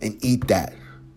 and 0.00 0.24
eat 0.24 0.46
that. 0.48 0.74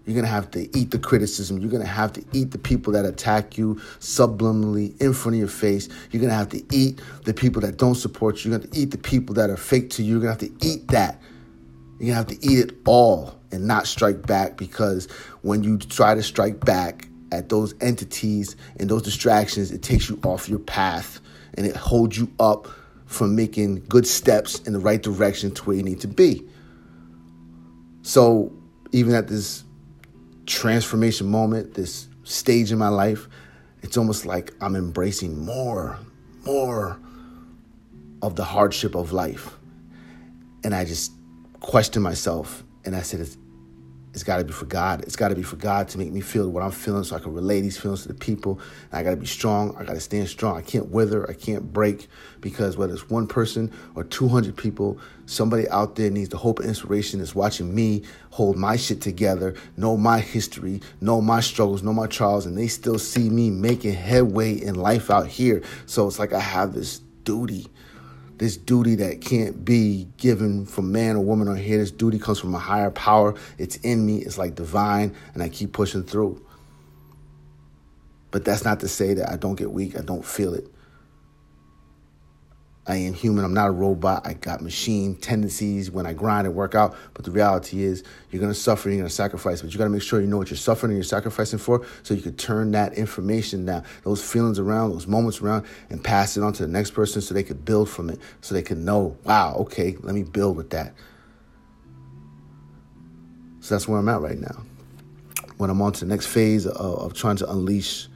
You're 0.10 0.16
gonna 0.16 0.34
have 0.34 0.50
to 0.51 0.75
eat 0.75 0.89
the 0.89 0.98
criticism. 0.98 1.60
You're 1.60 1.70
gonna 1.70 1.86
have 1.86 2.13
to 2.13 2.25
eat 2.34 2.50
the 2.50 2.58
people 2.58 2.92
that 2.94 3.06
attack 3.06 3.60
you 3.60 3.75
subliminally 4.00 5.00
in 5.00 5.13
front 5.13 5.36
of 5.36 5.39
your 5.39 5.48
face. 5.48 5.88
You're 6.10 6.20
gonna 6.20 6.34
have 6.34 6.50
to 6.50 6.63
eat 6.75 7.00
the 7.25 7.34
people 7.36 7.62
that 7.62 7.78
don't 7.78 7.94
support 7.94 8.44
you. 8.44 8.50
You're 8.50 8.60
gonna 8.60 8.72
eat 8.74 8.89
the 8.89 8.98
people 8.98 9.36
that 9.36 9.51
are 9.51 9.56
fake 9.56 9.92
to 9.92 10.04
you. 10.04 10.13
You're 10.13 10.22
gonna 10.22 10.32
have 10.32 10.39
to 10.39 10.68
eat 10.68 10.88
that. 10.88 11.22
You're 12.00 12.08
gonna 12.08 12.16
have 12.16 12.25
to 12.25 12.44
eat 12.44 12.58
it 12.58 12.75
all 12.88 13.39
and 13.51 13.68
not 13.68 13.86
strike 13.86 14.25
back 14.25 14.58
because 14.58 15.08
when 15.44 15.62
you 15.63 15.78
try 15.78 16.16
to 16.16 16.24
strike 16.24 16.60
back 16.66 17.08
at 17.32 17.50
those 17.50 17.75
entities 17.80 18.56
and 18.80 18.89
those 18.89 19.04
distractions, 19.04 19.72
it 19.72 19.84
takes 19.84 20.10
you 20.10 20.20
off 20.24 20.50
your 20.50 20.58
path 20.58 21.20
and 21.54 21.68
it 21.68 21.75
holds 21.75 22.18
you 22.18 22.34
up 22.39 22.68
from 23.06 23.36
making 23.36 23.86
good 23.88 24.08
steps 24.08 24.58
in 24.62 24.74
the 24.74 24.80
right 24.80 25.04
direction 25.04 25.51
to 25.51 25.63
where 25.66 25.75
you 25.78 25.84
need 25.84 26.00
to 26.00 26.08
be. 26.08 26.44
So, 28.01 28.51
even 28.92 29.13
at 29.13 29.28
this 29.28 29.66
transformation 30.50 31.29
moment, 31.29 31.75
this 31.75 32.08
stage 32.24 32.72
in 32.72 32.77
my 32.77 32.89
life, 32.89 33.27
it's 33.82 33.98
almost 33.98 34.25
like 34.25 34.53
I'm 34.62 34.75
embracing 34.75 35.46
more, 35.46 35.98
more 36.44 37.00
of 38.22 38.36
the 38.36 38.44
hardship 38.44 38.96
of 38.96 39.13
life. 39.13 39.56
And 40.63 40.75
I 40.75 40.84
just 40.86 41.12
question 41.60 42.01
myself 42.01 42.63
and 42.84 42.96
I 42.96 43.01
said, 43.01 43.27
it's 44.13 44.24
got 44.24 44.38
to 44.38 44.44
be 44.44 44.51
for 44.51 44.66
God. 44.66 45.04
It's 45.04 45.16
got 45.16 45.30
to 45.30 45.36
be 45.36 45.44
for 45.44 45.56
God 45.56 45.88
to 45.89 45.98
make 46.00 46.12
me 46.12 46.20
feel 46.20 46.50
what 46.50 46.63
I'm 46.63 46.72
feeling 46.72 47.04
so 47.04 47.16
I 47.16 47.20
can 47.20 47.34
relay 47.34 47.62
these 47.62 47.78
feelings 47.78 48.01
to 48.04 48.08
the 48.08 48.16
people. 48.16 48.60
And 48.92 49.00
I 49.00 49.04
got 49.04 49.12
to 49.12 49.18
be 49.18 49.28
strong. 49.28 49.75
I 49.78 49.84
got 49.84 49.94
to 49.94 50.00
stand 50.00 50.28
strong. 50.30 50.58
I 50.58 50.62
can't 50.62 50.89
wither. 50.89 51.30
I 51.30 51.34
can't 51.34 51.72
break 51.72 52.08
because 52.42 52.75
whether 52.75 52.94
it's 52.94 53.10
one 53.10 53.28
person 53.28 53.72
or 53.94 54.04
200 54.04 54.58
people, 54.58 55.00
somebody 55.28 55.70
out 55.70 55.96
there 55.96 56.10
needs 56.10 56.30
the 56.30 56.38
hope 56.38 56.60
and 56.60 56.68
inspiration 56.68 57.20
that's 57.20 57.36
watching 57.36 57.74
me 57.74 58.04
hold 58.32 58.58
my 58.58 58.78
shit 58.78 59.00
together, 59.00 59.54
know 59.78 59.96
my 59.96 60.20
history, 60.20 60.82
know 61.01 61.22
my 61.22 61.39
struggles, 61.39 61.84
know 61.84 61.94
my 61.94 62.08
trials, 62.08 62.48
and 62.48 62.58
they 62.58 62.68
still 62.68 62.98
see 62.98 63.30
me 63.30 63.51
making 63.51 63.94
headway 63.94 64.54
in 64.54 64.74
life 64.74 65.12
out 65.12 65.28
here. 65.28 65.62
So 65.86 66.08
it's 66.08 66.18
like 66.18 66.34
I 66.34 66.39
have 66.39 66.74
this 66.74 67.00
duty 67.24 67.68
this 68.39 68.55
duty 68.55 68.96
that 68.96 69.22
can't 69.22 69.63
be 69.63 70.08
given 70.17 70.65
from 70.65 70.91
man 70.91 71.17
or 71.17 71.19
woman 71.19 71.48
or 71.48 71.55
here. 71.55 71.77
This 71.77 71.91
duty 71.91 72.17
comes 72.17 72.39
from 72.39 72.55
a 72.55 72.60
higher 72.60 72.89
power. 72.89 73.36
It's 73.58 73.75
in 73.77 74.05
me. 74.05 74.19
It's 74.19 74.38
like 74.38 74.55
divine, 74.55 75.15
and 75.34 75.43
I 75.43 75.50
keep 75.50 75.74
pushing 75.74 76.03
through. 76.03 76.43
But 78.31 78.46
that's 78.46 78.63
not 78.63 78.79
to 78.79 78.88
say 78.88 79.13
that 79.15 79.29
I 79.29 79.36
don't 79.36 79.55
get 79.55 79.72
weak. 79.72 79.98
I 79.98 80.01
don't 80.01 80.25
feel 80.25 80.53
it. 80.53 80.65
I 82.89 82.96
am 82.96 83.13
human. 83.13 83.46
I'm 83.46 83.53
not 83.53 83.67
a 83.67 83.72
robot. 83.72 84.25
I 84.25 84.34
got 84.34 84.62
machine 84.62 85.15
tendencies 85.15 85.91
when 85.91 86.08
I 86.08 86.13
grind 86.13 86.48
and 86.48 86.55
work 86.55 86.74
out. 86.74 86.98
But 87.13 87.24
the 87.24 87.29
reality 87.29 87.84
is, 87.84 88.03
you're 88.31 88.39
going 88.41 88.51
to 88.51 88.60
suffer, 88.60 88.89
you're 88.89 88.98
going 88.98 89.08
to 89.08 89.13
sacrifice. 89.13 89.62
But 89.62 89.72
you 89.72 89.77
got 89.77 89.84
to 89.84 89.91
make 89.91 90.01
sure 90.01 90.19
you 90.19 90.25
know 90.25 90.38
what 90.38 90.50
you're 90.50 90.58
suffering 90.58 90.89
and 90.89 90.98
you're 90.98 91.03
sacrificing 91.03 91.60
for 91.60 91.86
so 92.01 92.15
you 92.15 92.22
can 92.24 92.36
turn 92.36 92.72
that 92.72 92.93
information 92.96 93.67
down, 93.67 93.84
those 94.03 94.27
feelings 94.27 94.58
around, 94.58 94.89
those 94.89 95.05
moments 95.05 95.39
around, 95.39 95.67
and 95.91 96.03
pass 96.03 96.36
it 96.36 96.41
on 96.41 96.51
to 96.53 96.65
the 96.65 96.72
next 96.72 96.91
person 96.91 97.22
so 97.22 97.36
they 97.36 97.43
could 97.43 97.63
build 97.63 97.91
from 97.91 98.10
it, 98.10 98.19
so 98.41 98.55
they 98.55 98.63
can 98.63 98.84
know, 98.84 99.15
wow, 99.24 99.53
okay, 99.60 99.96
let 100.01 100.15
me 100.15 100.24
build 100.24 100.58
with 100.58 100.72
that. 100.72 100.96
So 103.60 103.75
that's 103.75 103.88
where 103.88 104.00
I'm 104.00 104.10
at 104.10 104.19
right 104.19 104.39
now. 104.39 104.63
When 105.58 105.69
I'm 105.69 105.79
on 105.84 105.93
to 105.93 106.00
the 106.00 106.08
next 106.08 106.25
phase 106.25 106.65
of, 106.65 106.75
of 106.75 107.13
trying 107.13 107.36
to 107.36 107.51
unleash 107.51 108.08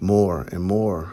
more 0.00 0.40
and 0.50 0.64
more, 0.64 1.12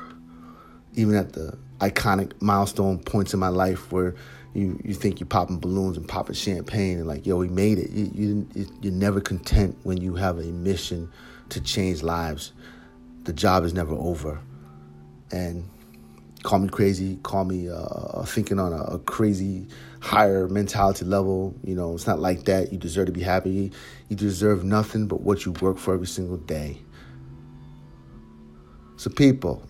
even 0.96 1.14
at 1.14 1.34
the 1.34 1.56
iconic 1.80 2.32
milestone 2.42 3.00
points 3.00 3.34
in 3.34 3.40
my 3.40 3.50
life 3.50 3.92
where 3.92 4.16
you, 4.54 4.80
you 4.84 4.94
think 4.94 5.20
you're 5.20 5.28
popping 5.28 5.60
balloons 5.60 5.98
and 5.98 6.08
popping 6.08 6.36
champagne 6.36 7.00
and 7.00 7.08
like, 7.08 7.26
yo, 7.26 7.38
we 7.38 7.50
made 7.50 7.78
it. 7.78 7.90
You, 7.92 8.48
you, 8.54 8.68
you're 8.82 8.94
never 8.94 9.20
content 9.20 9.78
when 9.84 9.98
you 9.98 10.16
have 10.16 10.40
a 10.40 10.46
mission 10.46 11.12
to 11.50 11.62
change 11.62 12.04
lives. 12.04 12.54
The 13.24 13.34
job 13.34 13.66
is 13.66 13.74
never 13.74 13.94
over. 13.94 14.40
And 15.32 15.70
call 16.44 16.60
me 16.60 16.70
crazy, 16.70 17.18
call 17.24 17.44
me 17.44 17.70
uh, 17.70 18.24
thinking 18.24 18.60
on 18.60 18.72
a, 18.72 18.82
a, 18.84 19.00
crazy 19.00 19.68
higher 20.00 20.48
mentality 20.48 21.04
level. 21.04 21.54
You 21.64 21.76
know, 21.76 21.94
it's 21.94 22.08
not 22.08 22.20
like 22.20 22.46
that. 22.46 22.72
You 22.72 22.78
deserve 22.78 23.08
to 23.08 23.12
be 23.12 23.24
happy. 23.24 23.72
You 24.08 24.16
deserve 24.16 24.64
nothing 24.64 25.08
but 25.08 25.22
what 25.22 25.46
you 25.46 25.52
work 25.54 25.78
for 25.78 25.94
every 25.94 26.08
single 26.08 26.38
day. 26.38 26.78
So, 28.98 29.10
people, 29.10 29.68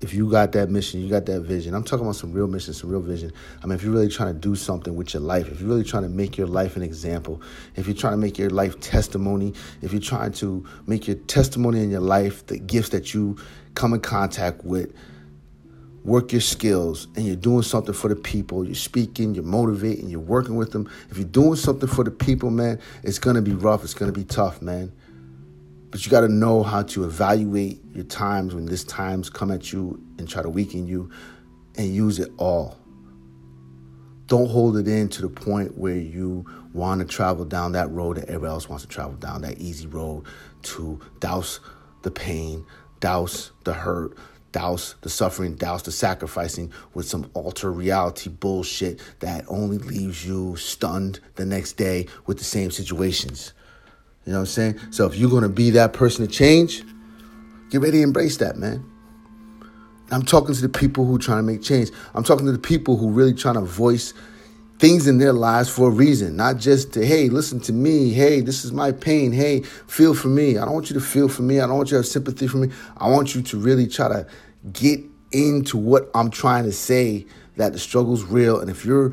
if 0.00 0.14
you 0.14 0.30
got 0.30 0.52
that 0.52 0.70
mission, 0.70 1.00
you 1.00 1.10
got 1.10 1.26
that 1.26 1.42
vision. 1.42 1.74
I'm 1.74 1.84
talking 1.84 2.06
about 2.06 2.16
some 2.16 2.32
real 2.32 2.46
mission, 2.46 2.72
some 2.72 2.88
real 2.88 3.02
vision. 3.02 3.32
I 3.62 3.66
mean, 3.66 3.74
if 3.74 3.82
you're 3.82 3.92
really 3.92 4.08
trying 4.08 4.32
to 4.32 4.38
do 4.38 4.56
something 4.56 4.96
with 4.96 5.12
your 5.12 5.22
life, 5.22 5.48
if 5.48 5.60
you're 5.60 5.68
really 5.68 5.84
trying 5.84 6.04
to 6.04 6.08
make 6.08 6.38
your 6.38 6.46
life 6.46 6.76
an 6.76 6.82
example, 6.82 7.42
if 7.76 7.86
you're 7.86 7.96
trying 7.96 8.14
to 8.14 8.16
make 8.16 8.38
your 8.38 8.48
life 8.48 8.80
testimony, 8.80 9.52
if 9.82 9.92
you're 9.92 10.00
trying 10.00 10.32
to 10.32 10.66
make 10.86 11.06
your 11.06 11.16
testimony 11.16 11.82
in 11.82 11.90
your 11.90 12.00
life, 12.00 12.46
the 12.46 12.58
gifts 12.58 12.88
that 12.90 13.12
you 13.12 13.36
come 13.74 13.92
in 13.92 14.00
contact 14.00 14.64
with, 14.64 14.94
work 16.02 16.32
your 16.32 16.40
skills, 16.40 17.06
and 17.14 17.26
you're 17.26 17.36
doing 17.36 17.62
something 17.62 17.92
for 17.92 18.08
the 18.08 18.16
people, 18.16 18.64
you're 18.64 18.74
speaking, 18.74 19.34
you're 19.34 19.44
motivating, 19.44 20.08
you're 20.08 20.18
working 20.18 20.56
with 20.56 20.72
them. 20.72 20.90
If 21.10 21.18
you're 21.18 21.26
doing 21.28 21.56
something 21.56 21.88
for 21.88 22.04
the 22.04 22.10
people, 22.10 22.50
man, 22.50 22.80
it's 23.02 23.18
gonna 23.18 23.42
be 23.42 23.52
rough, 23.52 23.84
it's 23.84 23.92
gonna 23.92 24.12
be 24.12 24.24
tough, 24.24 24.62
man. 24.62 24.92
But 25.90 26.04
you 26.04 26.10
got 26.10 26.20
to 26.20 26.28
know 26.28 26.62
how 26.62 26.82
to 26.82 27.04
evaluate 27.04 27.80
your 27.92 28.04
times 28.04 28.54
when 28.54 28.66
these 28.66 28.84
times 28.84 29.28
come 29.28 29.50
at 29.50 29.72
you 29.72 30.00
and 30.18 30.28
try 30.28 30.42
to 30.42 30.48
weaken 30.48 30.86
you 30.86 31.10
and 31.76 31.94
use 31.94 32.18
it 32.18 32.30
all. 32.36 32.78
Don't 34.26 34.48
hold 34.48 34.76
it 34.76 34.86
in 34.86 35.08
to 35.08 35.22
the 35.22 35.28
point 35.28 35.76
where 35.76 35.96
you 35.96 36.46
want 36.72 37.00
to 37.00 37.06
travel 37.06 37.44
down 37.44 37.72
that 37.72 37.90
road 37.90 38.16
that 38.16 38.28
everybody 38.28 38.52
else 38.52 38.68
wants 38.68 38.84
to 38.84 38.88
travel 38.88 39.14
down, 39.14 39.42
that 39.42 39.58
easy 39.58 39.88
road 39.88 40.24
to 40.62 41.00
douse 41.18 41.58
the 42.02 42.10
pain, 42.12 42.64
douse 43.00 43.50
the 43.64 43.72
hurt, 43.72 44.16
douse 44.52 44.94
the 45.00 45.08
suffering, 45.08 45.56
douse 45.56 45.82
the 45.82 45.92
sacrificing 45.92 46.72
with 46.94 47.08
some 47.08 47.28
alter 47.34 47.72
reality 47.72 48.30
bullshit 48.30 49.00
that 49.18 49.44
only 49.48 49.78
leaves 49.78 50.24
you 50.24 50.54
stunned 50.56 51.18
the 51.34 51.44
next 51.44 51.72
day 51.72 52.06
with 52.26 52.38
the 52.38 52.44
same 52.44 52.70
situations. 52.70 53.52
You 54.24 54.32
know 54.32 54.38
what 54.38 54.42
I'm 54.42 54.46
saying? 54.46 54.80
So 54.90 55.06
if 55.06 55.16
you're 55.16 55.30
going 55.30 55.42
to 55.42 55.48
be 55.48 55.70
that 55.70 55.92
person 55.92 56.26
to 56.26 56.32
change, 56.32 56.82
get 57.70 57.80
ready 57.80 57.98
to 57.98 58.02
embrace 58.02 58.36
that, 58.38 58.56
man. 58.56 58.84
I'm 60.10 60.22
talking 60.22 60.54
to 60.54 60.60
the 60.60 60.68
people 60.68 61.06
who 61.06 61.16
are 61.16 61.20
trying 61.20 61.38
to 61.38 61.42
make 61.42 61.62
change. 61.62 61.90
I'm 62.14 62.24
talking 62.24 62.46
to 62.46 62.52
the 62.52 62.58
people 62.58 62.96
who 62.96 63.10
really 63.10 63.32
trying 63.32 63.54
to 63.54 63.60
voice 63.60 64.12
things 64.78 65.06
in 65.06 65.18
their 65.18 65.32
lives 65.32 65.68
for 65.68 65.88
a 65.88 65.90
reason, 65.90 66.36
not 66.36 66.56
just 66.56 66.92
to, 66.94 67.04
hey, 67.04 67.28
listen 67.28 67.60
to 67.60 67.72
me. 67.72 68.12
Hey, 68.12 68.40
this 68.40 68.64
is 68.64 68.72
my 68.72 68.92
pain. 68.92 69.30
Hey, 69.30 69.60
feel 69.60 70.14
for 70.14 70.28
me. 70.28 70.58
I 70.58 70.64
don't 70.64 70.74
want 70.74 70.90
you 70.90 70.94
to 70.94 71.00
feel 71.00 71.28
for 71.28 71.42
me. 71.42 71.60
I 71.60 71.66
don't 71.66 71.76
want 71.76 71.88
you 71.88 71.96
to 71.96 71.98
have 71.98 72.06
sympathy 72.06 72.48
for 72.48 72.56
me. 72.56 72.70
I 72.96 73.08
want 73.08 73.34
you 73.34 73.42
to 73.42 73.58
really 73.58 73.86
try 73.86 74.08
to 74.08 74.26
get 74.72 75.00
into 75.32 75.76
what 75.76 76.10
I'm 76.14 76.30
trying 76.30 76.64
to 76.64 76.72
say 76.72 77.26
that 77.56 77.72
the 77.72 77.78
struggle's 77.78 78.24
real. 78.24 78.58
And 78.58 78.70
if 78.70 78.84
your 78.84 79.12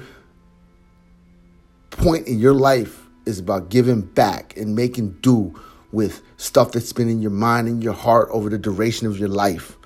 point 1.91 2.27
in 2.27 2.39
your 2.39 2.53
life 2.53 3.06
is 3.27 3.39
about 3.39 3.69
giving 3.69 4.01
back 4.01 4.55
and 4.57 4.75
making 4.75 5.11
do 5.21 5.59
with 5.91 6.21
stuff 6.37 6.71
that's 6.71 6.93
been 6.93 7.09
in 7.09 7.21
your 7.21 7.31
mind 7.31 7.67
and 7.67 7.83
your 7.83 7.93
heart 7.93 8.29
over 8.31 8.49
the 8.49 8.57
duration 8.57 9.07
of 9.07 9.17
your 9.17 9.29
life. 9.29 9.77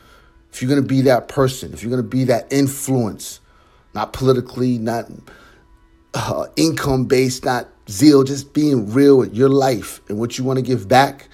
If 0.52 0.62
you're 0.62 0.70
going 0.70 0.82
to 0.82 0.88
be 0.88 1.02
that 1.02 1.28
person, 1.28 1.74
if 1.74 1.82
you're 1.84 1.92
going 1.92 2.04
to 2.04 2.08
be 2.08 2.26
that 2.26 2.52
influence, 2.52 3.40
not 3.94 4.14
politically, 4.14 4.78
not 4.78 5.10
uh, 6.14 6.48
income 6.56 7.06
based, 7.06 7.46
not 7.46 7.68
zeal, 7.90 8.24
just 8.24 8.54
being 8.54 8.92
real 8.92 9.18
with 9.18 9.34
your 9.34 9.50
life 9.50 10.02
and 10.10 10.20
what 10.20 10.38
you 10.38 10.44
want 10.44 10.58
to 10.58 10.64
give 10.64 10.88
back, 10.88 11.30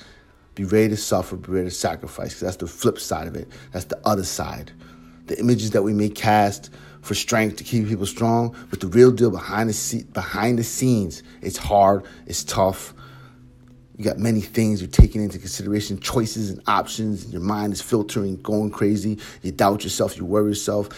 be 0.56 0.64
ready 0.66 0.90
to 0.90 0.98
suffer, 0.98 1.36
be 1.36 1.52
ready 1.52 1.70
to 1.70 1.76
sacrifice, 1.76 2.40
that's 2.40 2.58
the 2.58 2.68
flip 2.68 3.00
side 3.00 3.28
of 3.28 3.36
it. 3.36 3.48
That's 3.72 3.86
the 3.86 4.00
other 4.06 4.24
side. 4.24 4.72
The 5.28 5.40
images 5.40 5.72
that 5.72 5.84
we 5.84 5.94
may 5.94 6.10
cast 6.10 6.72
for 7.08 7.16
strength 7.16 7.56
to 7.56 7.64
keep 7.64 7.88
people 7.88 8.06
strong, 8.06 8.54
but 8.70 8.82
the 8.82 8.88
real 8.88 9.12
deal 9.12 9.32
behind 9.32 9.70
the 9.70 10.04
behind 10.12 10.60
the 10.60 10.64
scenes, 10.64 11.24
it's 11.42 11.58
hard, 11.58 12.04
it's 12.26 12.44
tough. 12.44 12.94
You 13.96 14.04
got 14.04 14.20
many 14.20 14.42
things 14.42 14.82
you're 14.82 14.92
taking 14.92 15.24
into 15.24 15.40
consideration, 15.40 16.00
choices 16.00 16.52
and 16.52 16.62
options. 16.68 17.24
And 17.24 17.34
your 17.34 17.42
mind 17.42 17.74
is 17.74 17.82
filtering, 17.82 18.36
going 18.42 18.70
crazy. 18.70 19.18
You 19.42 19.52
doubt 19.52 19.84
yourself, 19.84 20.18
you 20.18 20.26
worry 20.26 20.50
yourself, 20.50 20.90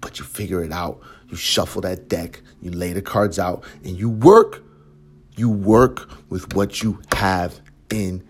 but 0.00 0.18
you 0.18 0.24
figure 0.24 0.62
it 0.62 0.70
out. 0.70 1.00
You 1.28 1.36
shuffle 1.36 1.80
that 1.80 2.08
deck, 2.08 2.42
you 2.60 2.70
lay 2.70 2.92
the 2.92 3.02
cards 3.02 3.38
out, 3.38 3.64
and 3.82 3.98
you 3.98 4.10
work. 4.10 4.62
You 5.36 5.50
work 5.50 6.08
with 6.28 6.54
what 6.54 6.80
you 6.80 7.00
have 7.12 7.58
in 7.90 8.22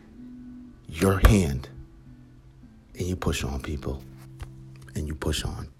your 0.88 1.18
hand. 1.28 1.68
And 2.96 3.06
you 3.08 3.16
push 3.16 3.44
on 3.44 3.60
people. 3.60 4.02
And 4.94 5.06
you 5.06 5.14
push 5.14 5.44
on. 5.44 5.73